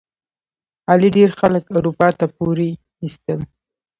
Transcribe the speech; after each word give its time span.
علي 0.89 1.09
ډېر 1.17 1.29
خلک 1.39 1.63
اروپا 1.77 2.07
ته 2.19 2.25
پورې 2.37 2.69
ایستل. 3.03 3.39